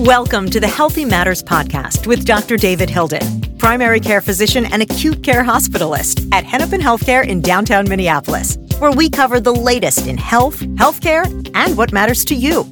[0.00, 2.58] Welcome to the Healthy Matters Podcast with Dr.
[2.58, 8.58] David Hilden, primary care physician and acute care hospitalist at Hennepin Healthcare in downtown Minneapolis,
[8.78, 11.24] where we cover the latest in health, healthcare,
[11.54, 12.68] and what matters to you.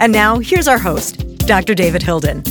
[0.00, 1.76] And now, here's our host, Dr.
[1.76, 2.42] David Hilden.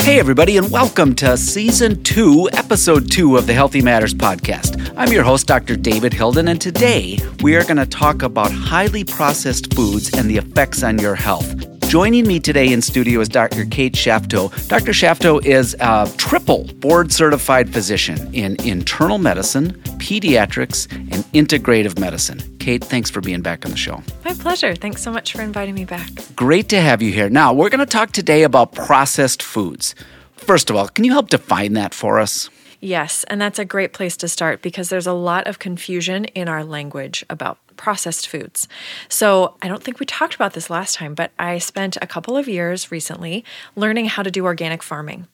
[0.00, 4.92] Hey, everybody, and welcome to season two, episode two of the Healthy Matters podcast.
[4.96, 5.76] I'm your host, Dr.
[5.76, 10.38] David Hilden, and today we are going to talk about highly processed foods and the
[10.38, 11.71] effects on your health.
[11.92, 13.66] Joining me today in studio is Dr.
[13.66, 14.48] Kate Shafto.
[14.66, 14.92] Dr.
[14.92, 22.38] Shafto is a triple board certified physician in internal medicine, pediatrics, and integrative medicine.
[22.58, 24.02] Kate, thanks for being back on the show.
[24.24, 24.74] My pleasure.
[24.74, 26.08] Thanks so much for inviting me back.
[26.34, 27.28] Great to have you here.
[27.28, 29.94] Now, we're going to talk today about processed foods.
[30.38, 32.48] First of all, can you help define that for us?
[32.80, 36.48] Yes, and that's a great place to start because there's a lot of confusion in
[36.48, 38.68] our language about processed foods.
[39.08, 42.36] So, I don't think we talked about this last time, but I spent a couple
[42.36, 45.26] of years recently learning how to do organic farming.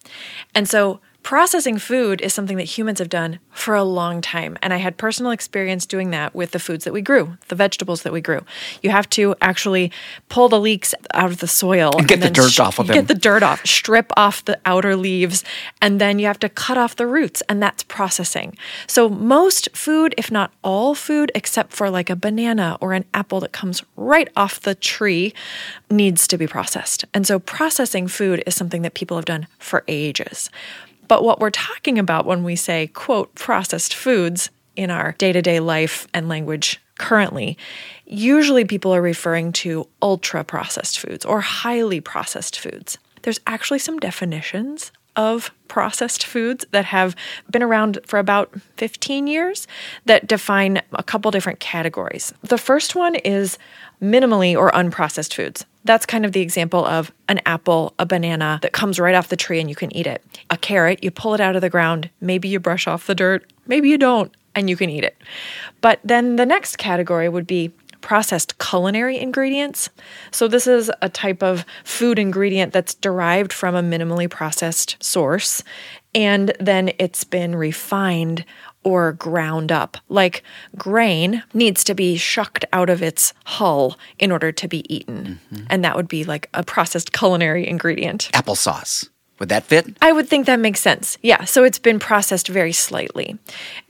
[0.55, 4.57] And so, Processing food is something that humans have done for a long time.
[4.63, 8.03] And I had personal experience doing that with the foods that we grew, the vegetables
[8.05, 8.47] that we grew.
[8.81, 9.93] You have to actually
[10.31, 12.87] pull the leeks out of the soil and get and the dirt sh- off of
[12.87, 12.95] them.
[12.95, 15.45] Get the dirt off, strip off the outer leaves,
[15.83, 18.57] and then you have to cut off the roots, and that's processing.
[18.87, 23.41] So, most food, if not all food, except for like a banana or an apple
[23.41, 25.35] that comes right off the tree,
[25.91, 27.05] needs to be processed.
[27.13, 30.49] And so, processing food is something that people have done for ages.
[31.09, 35.43] But what we're talking about when we say, quote, processed foods in our day to
[35.43, 37.57] day life and language currently,
[38.07, 42.99] usually people are referring to ultra processed foods or highly processed foods.
[43.23, 47.15] There's actually some definitions of processed foods that have
[47.51, 49.67] been around for about 15 years
[50.07, 52.33] that define a couple different categories.
[52.43, 53.59] The first one is
[54.01, 55.67] minimally or unprocessed foods.
[55.85, 59.37] That's kind of the example of an apple, a banana that comes right off the
[59.37, 60.25] tree and you can eat it.
[60.51, 63.45] A carrot, you pull it out of the ground, maybe you brush off the dirt,
[63.67, 65.17] maybe you don't, and you can eat it.
[65.81, 69.91] But then the next category would be processed culinary ingredients.
[70.31, 75.63] So, this is a type of food ingredient that's derived from a minimally processed source,
[76.15, 78.45] and then it's been refined
[78.85, 79.97] or ground up.
[80.09, 80.43] Like
[80.77, 85.41] grain needs to be shucked out of its hull in order to be eaten.
[85.53, 85.67] Mm-hmm.
[85.69, 88.31] And that would be like a processed culinary ingredient.
[88.33, 89.09] Applesauce.
[89.39, 89.97] Would that fit?
[90.03, 91.17] I would think that makes sense.
[91.23, 91.45] Yeah.
[91.45, 93.39] So it's been processed very slightly.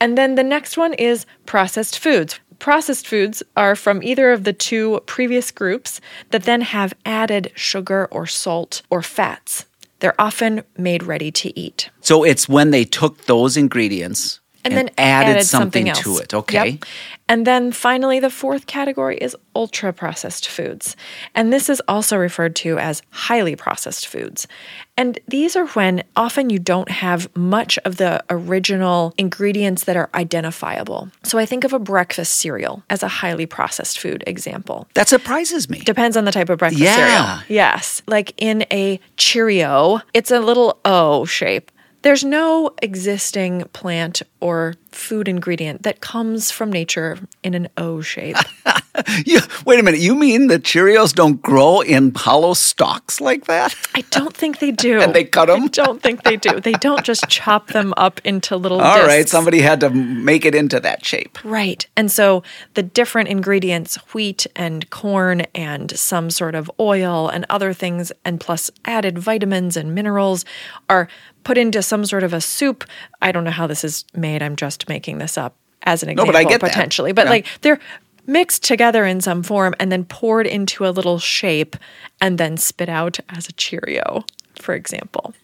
[0.00, 2.38] And then the next one is processed foods.
[2.58, 8.06] Processed foods are from either of the two previous groups that then have added sugar
[8.10, 9.66] or salt or fats.
[10.00, 11.90] They're often made ready to eat.
[12.00, 16.22] So it's when they took those ingredients and, and then added, added something, something to
[16.22, 16.34] it.
[16.34, 16.70] Okay.
[16.70, 16.84] Yep.
[17.28, 20.96] And then finally, the fourth category is ultra processed foods.
[21.34, 24.48] And this is also referred to as highly processed foods.
[24.96, 30.08] And these are when often you don't have much of the original ingredients that are
[30.14, 31.10] identifiable.
[31.22, 34.88] So I think of a breakfast cereal as a highly processed food example.
[34.94, 35.80] That surprises me.
[35.80, 36.96] Depends on the type of breakfast yeah.
[36.96, 37.44] cereal.
[37.48, 38.02] Yes.
[38.06, 41.70] Like in a Cheerio, it's a little O shape.
[42.02, 48.36] There's no existing plant or food ingredient that comes from nature in an O shape.
[49.24, 50.00] you, wait a minute.
[50.00, 53.74] You mean the Cheerios don't grow in hollow stalks like that?
[53.94, 55.00] I don't think they do.
[55.00, 55.64] and they cut them?
[55.64, 56.60] I don't think they do.
[56.60, 59.08] They don't just chop them up into little All discs.
[59.08, 61.38] right, somebody had to make it into that shape.
[61.44, 61.86] Right.
[61.96, 62.42] And so
[62.74, 68.40] the different ingredients, wheat and corn and some sort of oil and other things, and
[68.40, 70.44] plus added vitamins and minerals
[70.88, 71.08] are
[71.44, 72.84] put into some sort of a soup.
[73.22, 74.42] I don't know how this is made.
[74.42, 77.10] I'm just making this up as an example, no, but potentially.
[77.10, 77.16] That.
[77.16, 77.30] But yeah.
[77.30, 77.80] like they're
[78.26, 81.76] mixed together in some form and then poured into a little shape
[82.20, 84.24] and then spit out as a Cheerio
[84.60, 85.34] for example.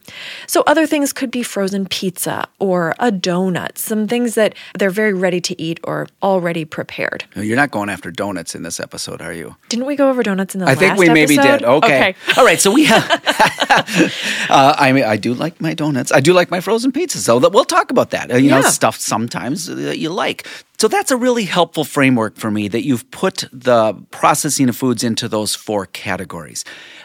[0.47, 5.13] So, other things could be frozen pizza or a donut, some things that they're very
[5.13, 7.25] ready to eat or already prepared.
[7.35, 9.57] You're not going after donuts in this episode, are you?
[9.69, 10.87] Didn't we go over donuts in the last episode?
[10.87, 11.43] I last think we episode?
[11.43, 11.65] maybe did.
[11.65, 12.09] Okay.
[12.11, 12.17] okay.
[12.37, 12.61] All right.
[12.61, 13.05] So, we have.
[14.51, 16.13] uh, I mean, I do like my donuts.
[16.13, 17.19] I do like my frozen pizza.
[17.19, 18.31] so that we'll talk about that.
[18.31, 18.61] Uh, you yeah.
[18.61, 20.47] know, stuff sometimes that you like.
[20.79, 25.05] So that's a really helpful framework for me that you've put the processing of foods
[25.05, 26.65] into those four categories.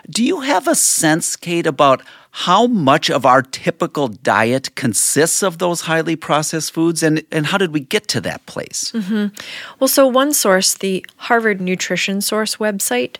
[0.10, 2.02] Do you have a sense, Kate, about
[2.32, 7.58] how much of our typical diet consists of those highly processed foods and, and how
[7.58, 8.92] did we get to that place?
[8.92, 9.36] Mm-hmm.
[9.80, 13.18] Well, so one source, the Harvard Nutrition Source website,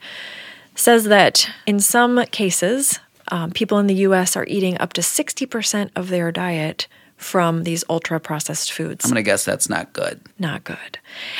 [0.76, 3.00] says that in some cases,
[3.30, 6.88] um, people in the US are eating up to 60% of their diet
[7.20, 9.06] from these ultra processed foods.
[9.06, 10.22] I'm going to guess that's not good.
[10.40, 10.98] Not good.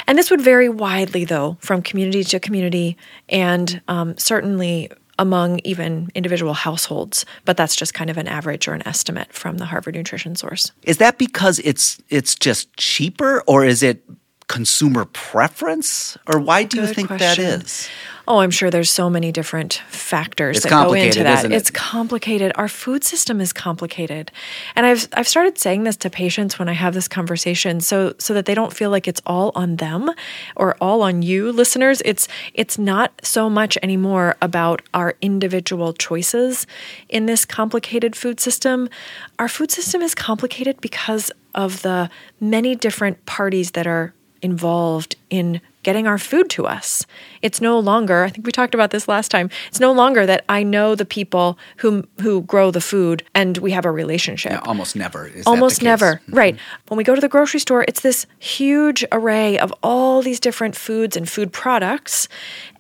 [0.08, 2.98] And this would vary widely, though, from community to community
[3.30, 8.74] and um, certainly among even individual households, but that's just kind of an average or
[8.74, 10.72] an estimate from the Harvard Nutrition Source.
[10.84, 14.04] Is that because it's it's just cheaper or is it
[14.50, 17.62] consumer preference or why do you think that question.
[17.62, 17.88] is?
[18.28, 21.46] Oh, I'm sure there's so many different factors It's that go into that.
[21.46, 21.52] it?
[21.52, 22.52] It's complicated.
[22.56, 24.32] Our food system is complicated.
[24.76, 28.34] And I've I've started saying this to patients when I have this conversation so so
[28.34, 30.12] that they don't feel like it's all on them
[30.56, 32.02] or all on you listeners.
[32.04, 36.68] It's it's not so much anymore about our individual choices
[37.08, 38.90] in this complicated food system.
[39.38, 42.10] Our food system is complicated because of the
[42.40, 47.06] many different parties that are involved in getting our food to us.
[47.42, 49.50] It's no longer, I think we talked about this last time.
[49.70, 53.72] It's no longer that I know the people who who grow the food and we
[53.72, 54.52] have a relationship.
[54.52, 55.28] Yeah, almost never.
[55.28, 55.80] Is that Almost case?
[55.80, 55.86] Mm-hmm.
[55.86, 56.22] never.
[56.30, 56.58] Right.
[56.88, 60.76] When we go to the grocery store, it's this huge array of all these different
[60.76, 62.28] foods and food products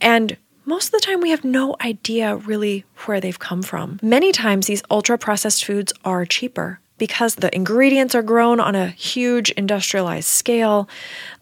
[0.01, 4.00] and most of the time, we have no idea really where they've come from.
[4.03, 8.90] Many times, these ultra processed foods are cheaper because the ingredients are grown on a
[8.90, 10.88] huge industrialized scale,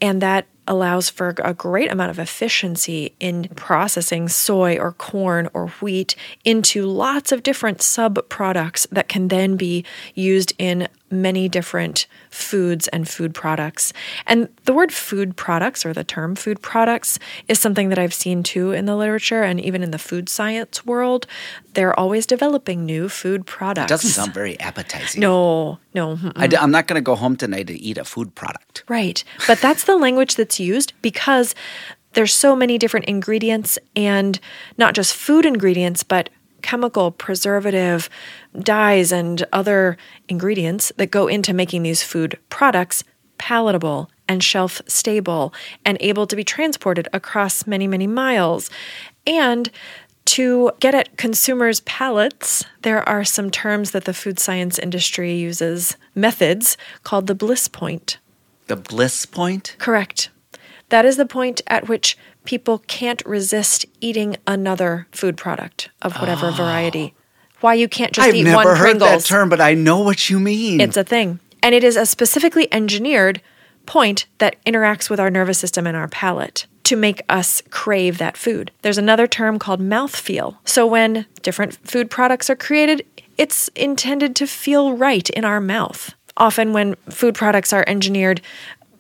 [0.02, 5.68] and that allows for a great amount of efficiency in processing soy or corn or
[5.82, 12.08] wheat into lots of different sub products that can then be used in many different
[12.30, 13.94] foods and food products.
[14.26, 18.44] And the word food products or the term food products is something that I've seen
[18.44, 21.28] too in the literature and even in the food science world.
[21.74, 23.86] They're always developing new food products.
[23.86, 25.22] It doesn't sound very appetizing.
[25.22, 26.16] No, no.
[26.16, 26.34] mm-mm.
[26.36, 28.84] I, am not going to go home tonight to eat a food product.
[28.88, 29.24] Right.
[29.48, 31.56] But that's the language that's used because
[32.14, 34.40] there's so many different ingredients and
[34.78, 36.30] not just food ingredients, but
[36.68, 38.10] chemical, preservative,
[38.60, 39.96] dyes, and other
[40.28, 43.06] ingredients that go into making these food products
[43.38, 45.54] palatable and shelf stable
[45.86, 48.70] and able to be transported across many, many miles.
[49.26, 49.72] And
[50.26, 55.96] to get at consumers' palates, there are some terms that the food science industry uses,
[56.16, 58.18] methods called the bliss point.
[58.68, 59.78] The bliss point?
[59.80, 60.32] Correct.
[60.90, 66.48] That is the point at which people can't resist eating another food product of whatever
[66.48, 66.52] oh.
[66.52, 67.14] variety.
[67.60, 68.48] Why you can't just eat one.
[68.48, 70.80] I've eat never heard that term, but I know what you mean.
[70.80, 71.40] It's a thing.
[71.64, 73.42] And it is a specifically engineered
[73.86, 78.38] point that interacts with our nervous system and our palate to make us crave that
[78.38, 78.72] food.
[78.82, 80.58] There's another term called mouthfeel.
[80.64, 83.06] So when different food products are created,
[83.38, 86.14] it's intended to feel right in our mouth.
[86.38, 88.42] Often when food products are engineered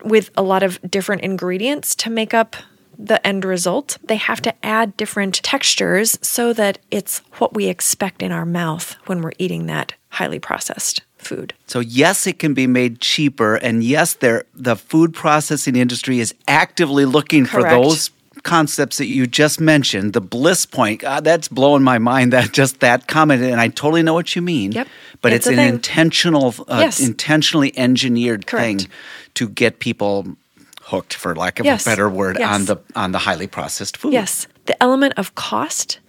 [0.03, 2.55] with a lot of different ingredients to make up
[2.97, 8.23] the end result, they have to add different textures so that it's what we expect
[8.23, 11.53] in our mouth when we're eating that highly processed food.
[11.67, 16.33] So yes, it can be made cheaper, and yes, there the food processing industry is
[16.47, 18.09] actively looking for those
[18.43, 20.13] concepts that you just mentioned.
[20.13, 22.33] The bliss point, God, that's blowing my mind.
[22.33, 24.71] That just that comment, and I totally know what you mean.
[24.71, 24.87] Yep.
[25.21, 25.73] But It's it's, an thing.
[25.75, 26.99] intentional, uh, Yes.
[26.99, 28.81] intentionally engineered Correct.
[28.81, 28.89] thing
[29.35, 30.35] to get people
[30.83, 31.85] hooked, for lack of Yes.
[31.85, 32.49] a better word, Yes.
[32.53, 34.13] on the on the highly processed food.
[34.13, 35.99] Yes, the element of cost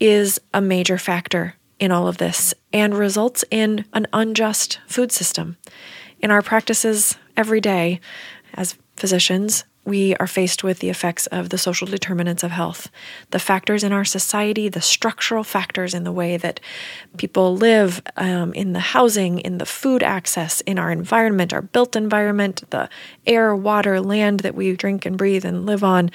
[0.00, 5.56] is a major factor in all of this and results in an unjust food system.
[6.20, 8.00] In our practices every day
[8.54, 12.90] as physicians, we are faced with the effects of the social determinants of health,
[13.30, 16.60] the factors in our society, the structural factors in the way that
[17.16, 21.96] people live, um, in the housing, in the food access, in our environment, our built
[21.96, 22.88] environment, the
[23.26, 26.10] air, water, land that we drink and breathe and live on.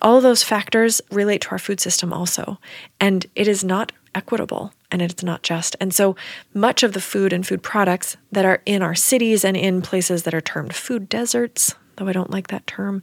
[0.00, 2.58] All of those factors relate to our food system also.
[3.00, 5.74] And it is not equitable and it's not just.
[5.80, 6.16] And so
[6.52, 10.24] much of the food and food products that are in our cities and in places
[10.24, 13.02] that are termed food deserts, though I don't like that term,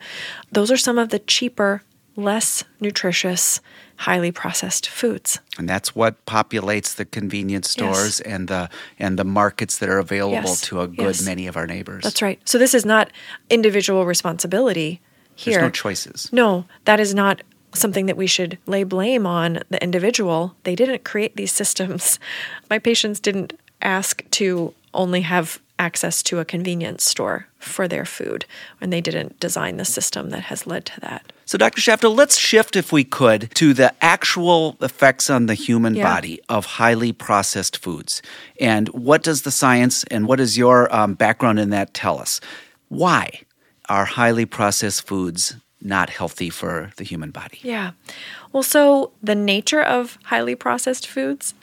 [0.52, 1.84] those are some of the cheaper,
[2.16, 3.62] less nutritious,
[3.98, 5.40] highly processed foods.
[5.58, 7.72] and that's what populates the convenience Yes.
[7.74, 10.62] stores and the and the markets that are available Yes.
[10.62, 11.22] to a good Yes.
[11.26, 12.04] many of our neighbors.
[12.04, 12.40] That's right.
[12.46, 13.12] So this is not
[13.50, 15.02] individual responsibility
[15.36, 15.54] here.
[15.60, 16.30] There's no choices.
[16.32, 17.42] No, that is not
[17.74, 20.56] something that we should lay blame on the individual.
[20.64, 22.20] They didn't create these systems.
[22.70, 28.46] My patients didn't ask to only have access to a convenience store for their food,
[28.80, 31.32] and they didn't design the system that has led to that.
[31.46, 31.82] So, Dr.
[31.82, 36.04] Shafto, let's shift, if we could, to the actual effects on the human Yeah.
[36.14, 38.22] body of highly processed foods.
[38.60, 42.40] And what does the science and what does your um, background in that tell us?
[42.90, 43.42] Why
[43.88, 47.60] are highly processed foods not healthy for the human body?
[47.64, 47.92] Yeah.
[48.52, 51.54] Well, so the nature of highly processed foods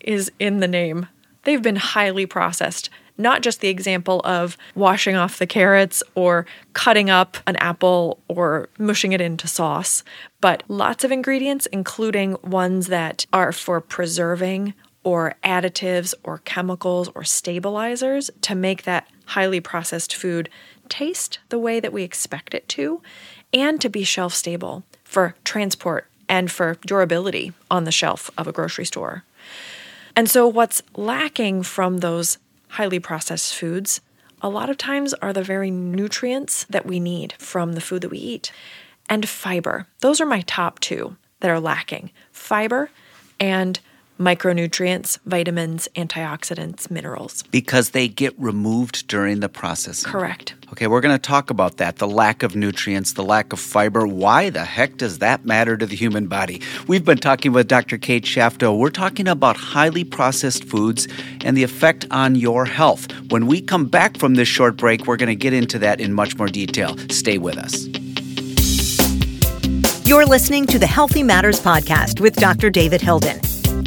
[0.00, 1.08] is in the name.
[1.42, 2.88] They've been highly processed.
[3.16, 8.68] Not just the example of washing off the carrots or cutting up an apple or
[8.78, 10.02] mushing it into sauce,
[10.40, 17.24] but lots of ingredients, including ones that are for preserving or additives or chemicals or
[17.24, 20.48] stabilizers to make that highly processed food
[20.88, 23.00] taste the way that we expect it to
[23.52, 28.52] and to be shelf stable for transport and for durability on the shelf of a
[28.52, 29.24] grocery store.
[30.16, 32.38] And so, what's lacking from those
[32.74, 34.00] highly processed foods
[34.44, 38.10] a lot of times are the very nutrients that we need from the food that
[38.10, 38.52] we eat.
[39.08, 39.86] And fiber.
[40.00, 42.90] Those are my top two that are lacking fiber
[43.40, 43.80] and
[44.18, 47.42] micronutrients, vitamins, antioxidants, minerals.
[47.50, 50.10] Because they get removed during the processing.
[50.10, 50.54] Correct.
[50.72, 54.06] Okay, we're going to talk about that the lack of nutrients, the lack of fiber.
[54.06, 56.62] Why the heck does that matter to the human body?
[56.86, 57.98] We've been talking with Dr.
[57.98, 58.76] Kate Shafto.
[58.76, 61.08] We're talking about highly processed foods
[61.44, 63.10] and the effect on your health.
[63.30, 66.12] When we come back from this short break, we're going to get into that in
[66.12, 66.96] much more detail.
[67.08, 67.86] Stay with us.
[70.06, 72.68] You're listening to the Healthy Matters Podcast with Dr.
[72.68, 73.40] David Hilden.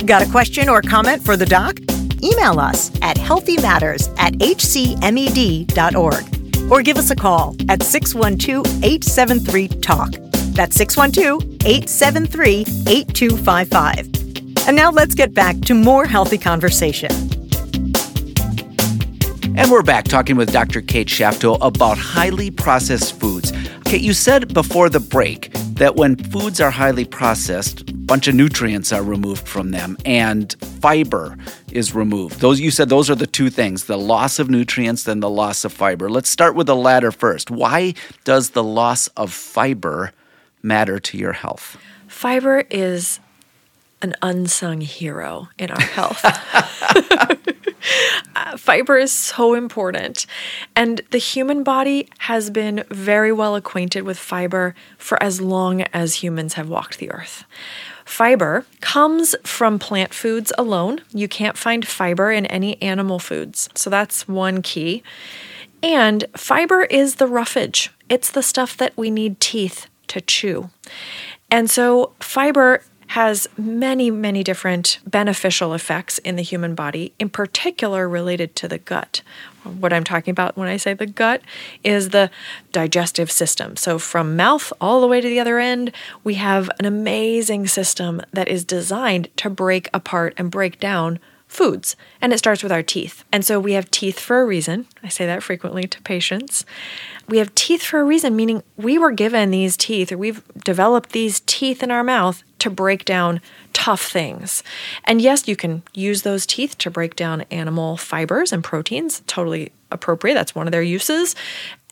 [0.06, 1.80] Got a question or comment for the doc?
[2.24, 6.25] Email us at healthymatters at hcmed.org
[6.72, 10.12] or give us a call at 612 873 TALK.
[10.54, 14.68] That's 612 873 8255.
[14.68, 17.12] And now let's get back to more healthy conversation.
[19.56, 20.82] And we're back talking with Dr.
[20.82, 23.51] Kate Shafto about highly processed foods.
[23.86, 28.93] Kate, you said before the break that when foods are highly processed, bunch of nutrients
[28.93, 31.37] are removed from them and fiber
[31.73, 32.39] is removed.
[32.39, 35.65] Those you said those are the two things, the loss of nutrients and the loss
[35.65, 36.09] of fiber.
[36.09, 37.51] Let's start with the latter first.
[37.51, 40.13] Why does the loss of fiber
[40.63, 41.77] matter to your health?
[42.07, 43.19] Fiber is
[44.01, 46.23] an unsung hero in our health.
[48.36, 50.25] uh, fiber is so important.
[50.75, 56.15] And the human body has been very well acquainted with fiber for as long as
[56.15, 57.46] humans have walked the earth.
[58.05, 61.01] Fiber comes from plant foods alone.
[61.13, 63.69] You can't find fiber in any animal foods.
[63.75, 65.03] So that's one key.
[65.84, 70.69] And fiber is the roughage, it's the stuff that we need teeth to chew.
[71.51, 78.07] And so fiber has many, many different beneficial effects in the human body, in particular
[78.07, 79.21] related to the gut.
[79.63, 81.41] What I'm talking about when I say the gut
[81.83, 82.29] is the
[82.71, 83.75] digestive system.
[83.75, 85.91] So, from mouth all the way to the other end,
[86.23, 91.96] we have an amazing system that is designed to break apart and break down foods.
[92.22, 93.24] And it starts with our teeth.
[93.32, 94.86] And so we have teeth for a reason.
[95.04, 96.66] I say that frequently to patients.
[97.27, 101.12] We have teeth for a reason, meaning we were given these teeth or we've developed
[101.12, 103.42] these teeth in our mouth to break down
[103.74, 104.63] tough things.
[105.04, 109.72] And yes, you can use those teeth to break down animal fibers and proteins, totally
[109.92, 110.34] appropriate.
[110.34, 111.36] That's one of their uses.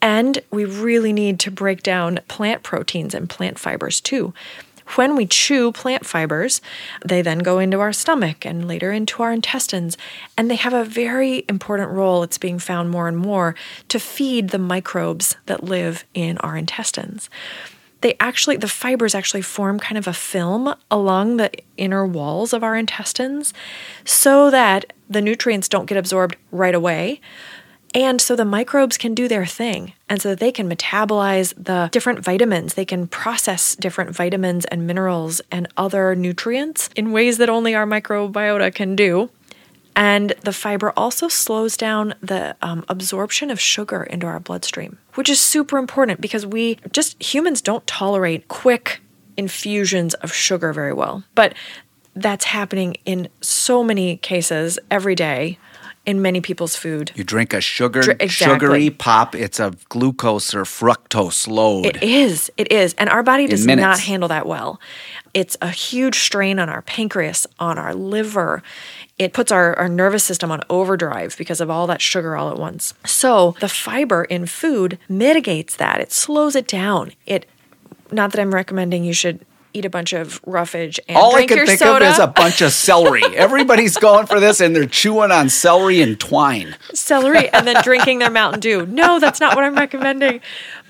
[0.01, 4.33] And we really need to break down plant proteins and plant fibers too.
[4.93, 6.61] When we chew plant fibers,
[7.03, 9.97] they then go into our stomach and later into our intestines,
[10.37, 13.55] and they have a very important role, it's being found more and more,
[13.89, 17.29] to feed the microbes that live in our intestines.
[18.01, 22.63] They actually the fibers actually form kind of a film along the inner walls of
[22.63, 23.53] our intestines
[24.03, 27.19] so that the nutrients don't get absorbed right away
[27.95, 29.93] and so the microbes can do their thing.
[30.09, 32.73] And so they can metabolize the different vitamins.
[32.73, 37.85] They can process different vitamins and minerals and other nutrients in ways that only our
[37.87, 39.29] microbiota can do.
[39.95, 45.29] And the fiber also slows down the um, absorption of sugar into our bloodstream, which
[45.29, 48.99] is super important because we just humans don't tolerate quick
[49.37, 51.23] infusions of sugar very well.
[51.33, 51.53] But
[52.13, 55.59] that's happening in so many cases every day
[56.05, 57.11] in many people's food.
[57.15, 58.55] You drink a sugar Dr- exactly.
[58.67, 61.85] sugary pop, it's a glucose or fructose load.
[61.85, 62.51] It is.
[62.57, 62.93] It is.
[62.97, 64.79] And our body does not handle that well.
[65.33, 68.63] It's a huge strain on our pancreas, on our liver.
[69.17, 72.57] It puts our, our nervous system on overdrive because of all that sugar all at
[72.57, 72.93] once.
[73.05, 75.99] So, the fiber in food mitigates that.
[75.99, 77.11] It slows it down.
[77.25, 77.45] It
[78.11, 81.65] not that I'm recommending you should eat a bunch of roughage and all I can
[81.65, 82.05] think soda.
[82.05, 83.23] of is a bunch of celery.
[83.35, 86.75] Everybody's going for this, and they're chewing on celery and twine.
[86.93, 88.85] Celery, and then drinking their Mountain Dew.
[88.85, 90.41] No, that's not what I'm recommending.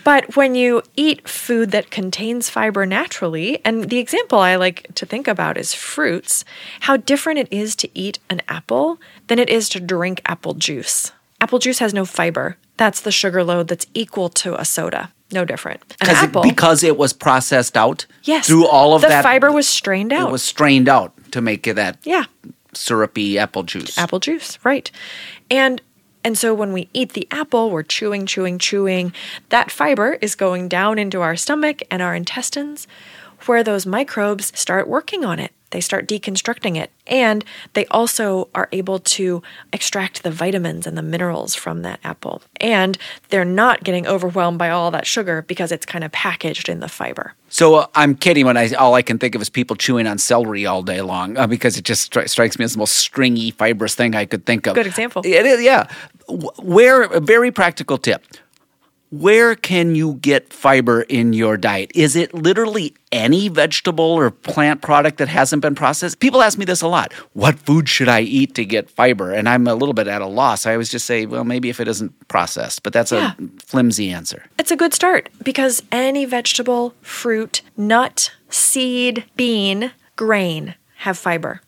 [0.04, 5.06] But when you eat food that contains fiber naturally, and the example I like to
[5.06, 6.46] think about is fruits,
[6.82, 11.12] how different it is to eat an apple than it is to drink apple juice.
[11.42, 12.58] Apple juice has no fiber.
[12.78, 15.12] That's the sugar load that's equal to a soda.
[15.32, 15.82] No different.
[16.02, 18.06] An apple, it, because it was processed out.
[18.24, 18.48] Yes.
[18.48, 20.30] Through all of the that, fiber was strained out.
[20.30, 21.98] It was strained out to make it that.
[22.04, 22.26] Yeah.
[22.74, 23.98] Syrupy apple juice.
[23.98, 24.90] Apple juice, right?
[25.50, 25.82] And
[26.24, 29.14] And so when we eat the apple, we're chewing, chewing, chewing.
[29.50, 32.88] That fiber is going down into our stomach and our intestines,
[33.46, 35.52] where those microbes start working on it.
[35.72, 36.92] They start deconstructing it.
[37.08, 37.44] And
[37.74, 39.44] they also are able to
[39.74, 42.42] extract the vitamins and the minerals from that apple.
[42.60, 42.98] And
[43.30, 46.88] they're not getting overwhelmed by all that sugar because it's kind of packaged in the
[46.88, 47.34] fiber.
[47.50, 50.18] So uh, I'm kidding when I all I can think of is people chewing on
[50.18, 53.52] celery all day long uh, because it just stri- strikes me as the most stringy,
[53.52, 54.76] fibrous thing I could think of.
[54.76, 55.22] Good example.
[55.26, 55.88] It is, yeah.
[56.28, 58.24] Where a very practical tip.
[59.12, 61.92] Where can you get fiber in your diet?
[61.94, 66.20] Is it literally any vegetable or plant product that hasn't been processed?
[66.20, 67.14] People ask me this a lot.
[67.34, 69.32] What food should I eat to get fiber?
[69.32, 70.66] And I'm a little bit at a loss.
[70.66, 73.34] I always just say, well, maybe if it isn't processed, but that's Yeah.
[73.38, 74.44] a flimsy answer.
[74.58, 81.62] It's a good start because any vegetable, fruit, nut, seed, bean, grain have fiber.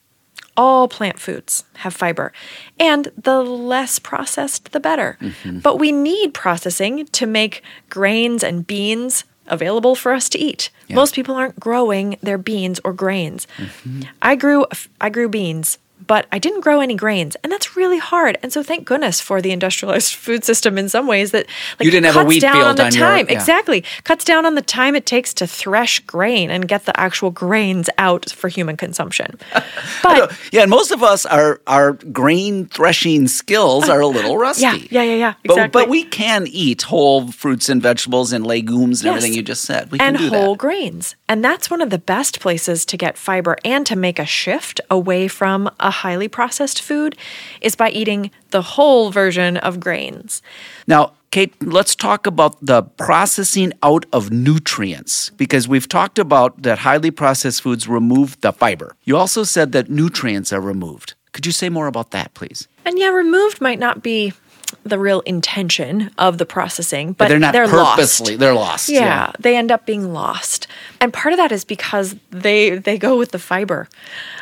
[0.57, 2.33] All plant foods have fiber.
[2.79, 5.17] And the less processed, the better.
[5.21, 5.59] Mm-hmm.
[5.59, 10.69] But we need processing to make grains and beans available for us to eat.
[10.89, 13.45] Most people aren't growing their beans or grains.
[13.57, 14.01] Mm-hmm.
[14.21, 14.65] I grew
[14.99, 18.37] I grew beans, but I didn't grow any grains, and that's really hard.
[18.41, 21.45] And so thank goodness for the industrialized food system in some ways that
[21.79, 23.25] like You didn't have a cuts wheat down field on the on your- time.
[23.29, 23.33] yeah.
[23.35, 23.83] Exactly.
[24.05, 27.89] Cuts down on the time it takes to thresh grain and get the actual grains
[27.97, 29.37] out for human consumption.
[30.03, 34.63] But Yeah, and most of us our our grain threshing skills are a little rusty.
[34.63, 35.81] yeah, yeah, yeah, yeah, But, exactly.
[35.83, 39.17] but we can eat whole fruits and vegetables and legumes and Yes.
[39.17, 39.91] everything you just said.
[39.91, 40.59] We and whole that.
[40.59, 41.15] grains.
[41.29, 44.79] And that's one of the best places to get fiber and to make a shift
[44.89, 47.17] away from a highly processed food
[47.62, 50.41] is by eating the whole version of grains.
[50.88, 56.79] Now, Kate, let's talk about the processing out of nutrients because we've talked about that
[56.79, 58.96] highly processed foods remove the fiber.
[59.03, 61.15] You also said that nutrients are removed.
[61.34, 62.69] Could you say more about that, please?
[62.86, 64.34] And yeah, removed might not be
[64.83, 67.95] the real intention of the processing, but, they're not lost.
[67.95, 68.89] purposely, they're lost.
[68.89, 70.67] Yeah, they end up being lost,
[71.00, 73.88] and part of that is because they they go with the fiber,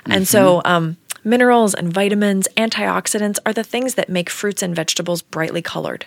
[0.06, 0.68] and so Mm-hmm.
[0.72, 6.06] um, minerals and vitamins, antioxidants are the things that make fruits and vegetables brightly colored,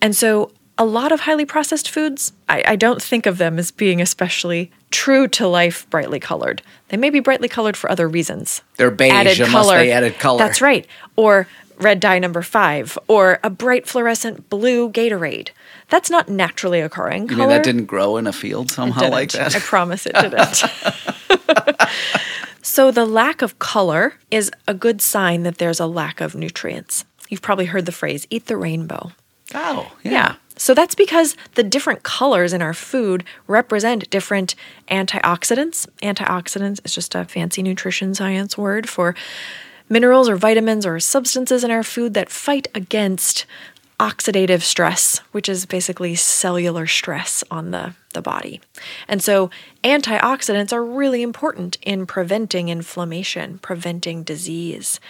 [0.00, 0.50] and so
[0.80, 4.70] a lot of highly processed foods, I, I don't think of them as being especially
[4.92, 6.62] true to life brightly colored.
[6.88, 8.62] They may be brightly colored for other reasons.
[8.76, 10.38] They're beige unless they added color.
[10.38, 10.86] That's right.
[11.16, 11.48] Or
[11.78, 15.50] red dye number five, or a bright fluorescent blue Gatorade.
[15.88, 17.38] That's not naturally occurring You color.
[17.40, 19.54] mean that didn't grow in a field somehow like that?
[19.56, 20.64] I promise it didn't.
[22.62, 27.04] so the lack of color is a good sign that there's a lack of nutrients.
[27.28, 29.12] You've probably heard the phrase "eat the rainbow."
[29.54, 30.36] Oh, Yeah.
[30.60, 34.56] So that's because the different colors in our food represent different
[34.90, 35.86] antioxidants.
[36.02, 39.14] Antioxidants is just a fancy nutrition science word for
[39.88, 43.46] minerals or vitamins or substances in our food that fight against
[44.00, 48.60] oxidative stress, which is basically cellular stress on the, the body.
[49.08, 49.50] And so
[49.82, 55.00] antioxidants are really important in preventing inflammation, preventing disease.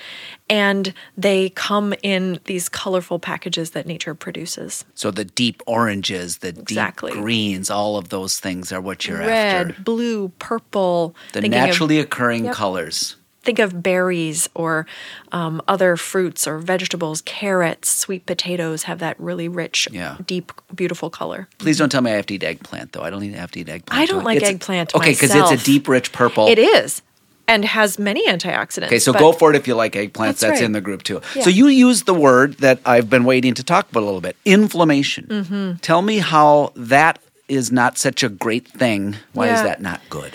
[0.48, 4.86] And they come in these colorful packages that nature produces.
[4.94, 7.12] So the deep oranges, the Exactly.
[7.12, 9.82] deep greens, all of those things are what you're Red, after.
[9.82, 11.14] blue, purple.
[11.34, 12.54] The Thinking of- naturally occurring Yep.
[12.54, 13.16] colors.
[13.48, 14.84] Think of berries or
[15.32, 20.18] um, other fruits or vegetables, carrots, sweet potatoes have that really rich, Yeah.
[20.26, 21.48] deep, beautiful color.
[21.56, 23.00] Please don't tell me I have to eat eggplant, though.
[23.00, 23.98] I don't have to eat eggplant.
[24.02, 26.46] I do don't like It's- eggplant Okay, because it's a deep, rich purple.
[26.46, 27.00] It is
[27.46, 28.88] and has many antioxidants.
[28.88, 30.12] Okay, so go for it if you like eggplants.
[30.12, 30.64] That's That's, right.
[30.64, 31.22] in the group too.
[31.34, 31.44] Yeah.
[31.44, 34.36] So you used the word that I've been waiting to talk about a little bit
[34.44, 35.24] inflammation.
[35.26, 35.76] Mm-hmm.
[35.78, 39.16] Tell me how that is not such a great thing.
[39.32, 40.34] Why is that not good?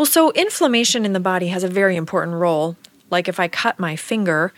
[0.00, 2.74] Well, so inflammation in the body has a very important role.
[3.10, 4.50] Like if I cut my finger,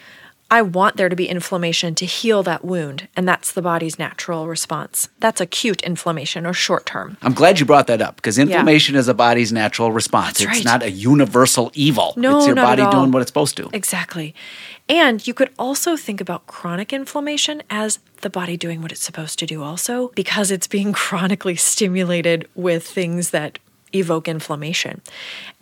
[0.52, 4.46] I want there to be inflammation to heal that wound, and that's the body's natural
[4.46, 5.08] response.
[5.18, 7.16] That's acute inflammation or short term.
[7.22, 10.38] I'm glad you brought that up because inflammation is a body's natural response.
[10.38, 10.64] That's it's right.
[10.64, 12.14] not a universal evil.
[12.16, 12.92] No, it's your not at body all.
[12.92, 13.68] doing what it's supposed to.
[13.72, 14.36] Exactly.
[14.88, 19.40] And you could also think about chronic inflammation as the body doing what it's supposed
[19.40, 23.58] to do, also, because it's being chronically stimulated with things that
[23.94, 25.02] evoke inflammation.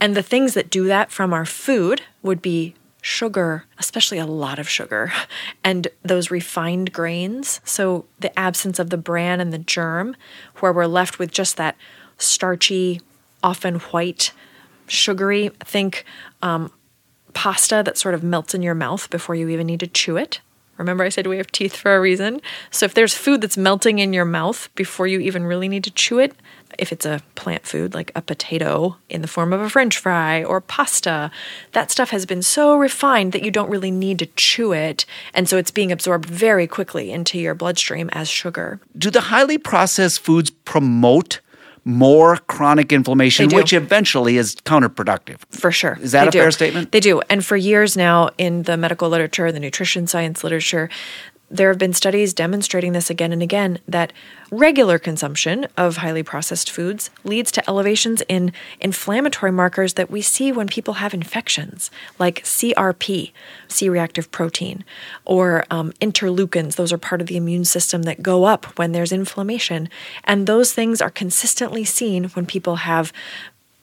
[0.00, 4.58] And the things that do that from our food would be sugar, especially a lot
[4.58, 5.12] of sugar,
[5.64, 7.60] and those refined grains.
[7.64, 10.16] So the absence of the bran and the germ,
[10.56, 11.76] where we're left with just that
[12.18, 13.00] starchy,
[13.42, 14.32] often white,
[14.86, 16.04] sugary, think
[16.42, 16.70] um,
[17.32, 20.40] pasta that sort of melts in your mouth before you even need to chew it.
[20.76, 22.40] Remember, I said we have teeth for a reason.
[22.70, 25.90] So if there's food that's melting in your mouth before you even really need to
[25.90, 26.34] chew it,
[26.80, 30.42] if it's a plant food like a potato in the form of a french fry
[30.42, 31.30] or pasta,
[31.72, 35.04] that stuff has been so refined that you don't really need to chew it.
[35.34, 38.80] And so it's being absorbed very quickly into your bloodstream as sugar.
[38.96, 41.40] Do the highly processed foods promote
[41.84, 45.38] more chronic inflammation, which eventually is counterproductive?
[45.50, 45.98] For sure.
[46.00, 46.38] Is that They a do.
[46.40, 46.92] fair statement?
[46.92, 47.22] They do.
[47.30, 50.90] And for years now, in the medical literature, the nutrition science literature,
[51.50, 54.12] there have been studies demonstrating this again and again that
[54.52, 60.52] regular consumption of highly processed foods leads to elevations in inflammatory markers that we see
[60.52, 63.32] when people have infections, like CRP,
[63.66, 64.84] C reactive protein,
[65.24, 66.76] or um, interleukins.
[66.76, 69.88] Those are part of the immune system that go up when there's inflammation.
[70.24, 73.12] And those things are consistently seen when people have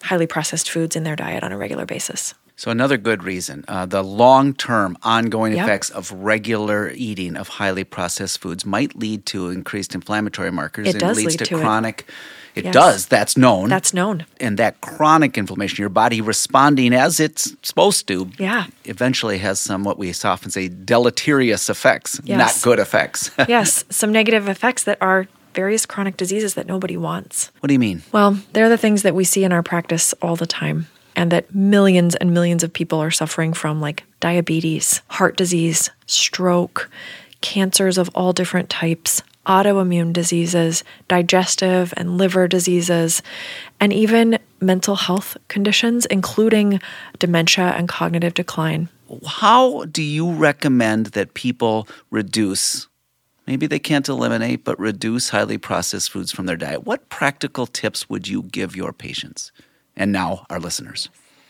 [0.03, 2.33] highly processed foods in their diet on a regular basis.
[2.59, 5.63] So, another good reason uh, the long term ongoing Yep.
[5.63, 10.95] effects of regular eating of highly processed foods might lead to increased inflammatory markers It
[10.95, 11.61] and does leads lead to, to it.
[11.61, 12.09] chronic.
[12.55, 12.73] It, Yes.
[12.73, 13.69] does, that's known.
[13.69, 14.25] That's known.
[14.39, 18.65] and that chronic inflammation, your body responding as it's supposed to, Yeah.
[18.85, 22.39] eventually has some what we often say deleterious effects, Yes.
[22.39, 23.29] not good effects.
[23.47, 27.51] yes, some negative effects that are various chronic diseases that nobody wants.
[27.59, 28.01] what do you mean?
[28.11, 31.53] Well, they're the things that we see in our practice all the time and that
[31.53, 36.89] millions and millions of people are suffering from, like diabetes, heart disease, stroke,
[37.41, 43.23] cancers of all different types, autoimmune diseases, digestive and liver diseases,
[43.79, 46.79] and even mental health conditions, including
[47.17, 48.87] dementia and cognitive decline.
[49.25, 52.87] How do you recommend that people reduce?
[53.47, 56.85] Maybe they can't eliminate, but reduce highly processed foods from their diet.
[56.85, 59.51] What practical tips would you give your patients
[59.97, 61.09] and now our listeners?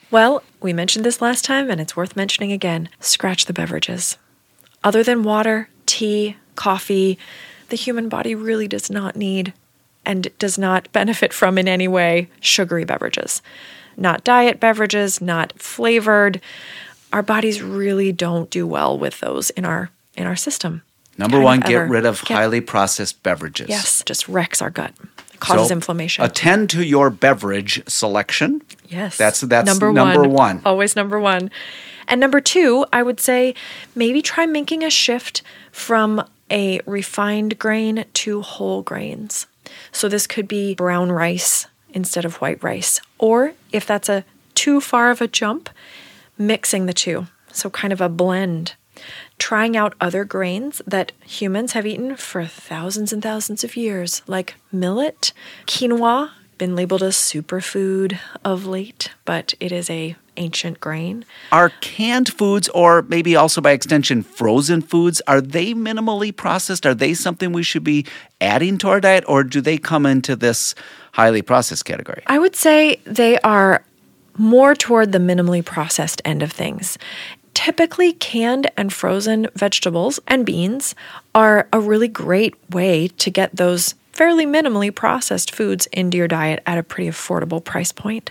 [0.10, 2.90] Well, we mentioned this last time, and it's worth mentioning again.
[3.00, 4.18] Scratch the beverages.
[4.84, 7.20] Other than water, tea, coffee,
[7.70, 9.54] the human body really does not need
[10.06, 13.42] and does not benefit from in any way sugary beverages.
[13.98, 16.40] Not diet beverages, not flavored.
[17.12, 20.84] Our bodies really don't do well with those in our in our system.
[21.18, 21.86] Number Kind one, get ever.
[21.88, 23.68] rid of Get- highly processed beverages.
[23.70, 24.94] Yes, just wrecks our gut.
[25.40, 26.24] Causes So, inflammation.
[26.24, 28.62] Attend to your beverage selection.
[28.88, 29.18] Yes.
[29.18, 30.32] That's that's number, number one.
[30.32, 30.62] one.
[30.66, 31.52] Always number one.
[32.08, 33.54] And number two, I would say
[33.96, 39.48] maybe try making a shift from a refined grain to whole grains.
[39.92, 43.02] So this could be brown rice instead of white rice.
[43.18, 44.24] Or if that's a
[44.56, 45.70] too far of a jump,
[46.38, 47.28] mixing the two.
[47.52, 48.76] So kind of a blend.
[49.40, 54.56] Trying out other grains that humans have eaten for thousands and thousands of years, like
[54.72, 55.32] millet,
[55.68, 61.26] quinoa, been labeled a superfood of late, but it is a ancient grain.
[61.52, 66.86] Are canned foods, or maybe also by extension frozen foods, are they minimally processed?
[66.86, 68.06] Are they something we should be
[68.42, 70.76] adding to our diet, or do they come into this
[71.14, 72.24] highly processed category?
[72.28, 73.84] I would say they are
[74.38, 76.98] more toward the minimally processed end of things.
[77.58, 80.94] Typically, canned and frozen vegetables and beans
[81.34, 86.62] are a really great way to get those fairly minimally processed foods into your diet
[86.68, 88.30] at a pretty affordable price point.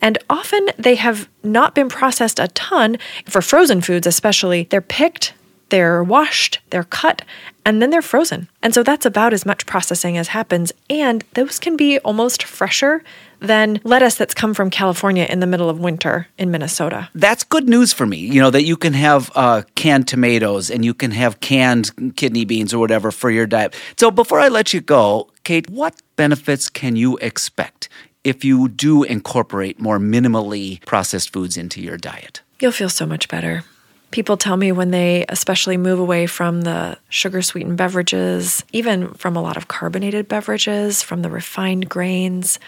[0.00, 2.96] And often they have not been processed a ton.
[3.26, 5.34] For frozen foods, especially, they're picked,
[5.70, 7.22] they're washed, they're cut,
[7.64, 8.48] and then they're frozen.
[8.62, 10.72] And so that's about as much processing as happens.
[10.88, 13.02] And those can be almost fresher
[13.40, 17.08] than lettuce that's come from California in the middle of winter in Minnesota.
[17.14, 18.18] That's good news for me.
[18.18, 22.44] You know that you can have uh, canned tomatoes and you can have canned kidney
[22.44, 23.76] beans or whatever for your diet.
[23.96, 27.88] So before I let you go, Kate, what benefits can you expect
[28.24, 32.42] if you do incorporate more minimally processed foods into your diet?
[32.60, 33.62] You'll feel so much better.
[34.10, 39.36] People tell me when they especially move away from the sugar sweetened beverages, even from
[39.36, 42.58] a lot of carbonated beverages, from the refined grains,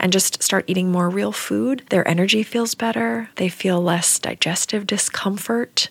[0.00, 3.30] and just start eating more real food, their energy feels better.
[3.36, 5.88] They feel less digestive discomfort.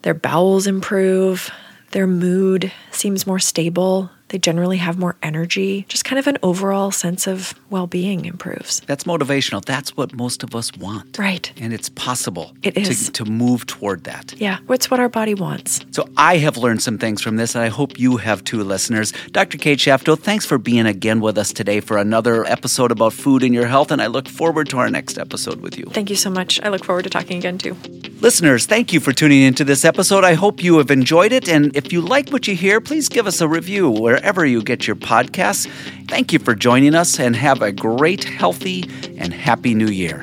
[0.00, 1.50] Their bowels improve.
[1.90, 4.10] Their mood seems more stable.
[4.28, 5.84] They generally have more energy.
[5.88, 8.80] Just kind of an overall sense of well being improves.
[8.80, 9.64] That's motivational.
[9.64, 11.18] That's what most of us want.
[11.18, 11.52] Right.
[11.60, 14.34] And it's possible It to- To, move toward that.
[14.38, 15.84] Yeah, it's what our body wants.
[15.90, 19.12] So I have learned some things from this, and I hope you have too, listeners.
[19.32, 19.58] Dr.
[19.58, 23.54] Kate Shafto, thanks for being again with us today for another episode about food and
[23.54, 25.84] your health, and I look forward to our next episode with you.
[25.92, 26.60] Thank you so much.
[26.62, 27.76] I look forward to talking again too.
[28.20, 30.24] Listeners, thank you for tuning into this episode.
[30.24, 33.26] I hope you have enjoyed it, and if you like what you hear, please give
[33.26, 35.68] us a review wherever you get your podcasts.
[36.08, 38.84] Thank you for joining us, and have a great, healthy,
[39.18, 40.20] and happy new year.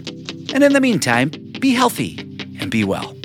[0.54, 1.30] And in the meantime,
[1.60, 2.18] be healthy
[2.60, 3.16] and be well.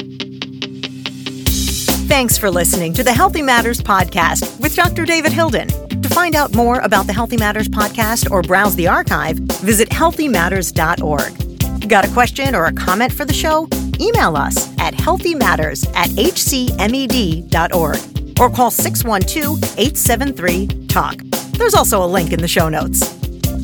[2.07, 5.07] Thanks for listening to the Healthy Matters podcast with Dr.
[5.07, 5.69] David Hilden.
[6.03, 11.89] To find out more about the Healthy Matters podcast or browse the archive, visit healthymatters.org.
[11.89, 13.67] Got a question or a comment for the show?
[13.99, 21.23] Email us at healthymatters at hcmed.org or call 612 873 TALK.
[21.59, 23.03] There's also a link in the show notes.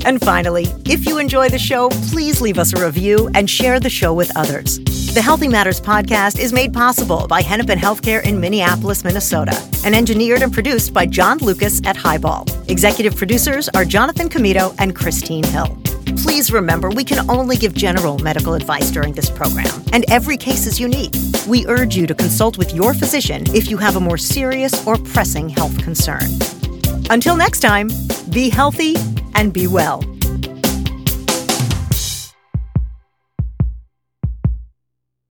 [0.04, 3.88] And finally, if you enjoy the show, please leave us a review and share the
[3.88, 4.78] show with others.
[5.14, 10.42] The Healthy Matters podcast is made possible by Hennepin Healthcare in Minneapolis, Minnesota, and engineered
[10.42, 12.46] and produced by John Lucas at Highball.
[12.68, 15.78] Executive producers are Jonathan Comito and Christine Hill.
[16.22, 20.66] Please remember, we can only give general medical advice during this program, and every case
[20.66, 21.14] is unique.
[21.48, 24.96] We urge you to consult with your physician if you have a more serious or
[24.96, 26.28] pressing health concern.
[27.10, 27.88] Until next time,
[28.30, 28.96] be healthy
[29.34, 30.02] and be well.